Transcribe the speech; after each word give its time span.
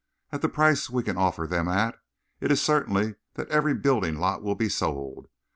At 0.31 0.41
the 0.41 0.49
price 0.49 0.89
we 0.89 1.03
can 1.03 1.15
offer 1.15 1.45
them 1.45 1.67
at, 1.67 1.95
it 2.39 2.51
is 2.51 2.59
certain 2.59 3.17
that 3.35 3.49
every 3.49 3.75
building 3.75 4.15
lot 4.15 4.41
will 4.41 4.55
be 4.55 4.67
sold. 4.67 5.27